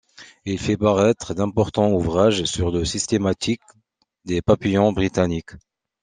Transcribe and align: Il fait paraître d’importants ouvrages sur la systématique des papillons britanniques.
Il 0.45 0.57
fait 0.57 0.77
paraître 0.77 1.35
d’importants 1.35 1.91
ouvrages 1.91 2.45
sur 2.45 2.71
la 2.71 2.83
systématique 2.85 3.61
des 4.25 4.41
papillons 4.41 4.93
britanniques. 4.93 5.51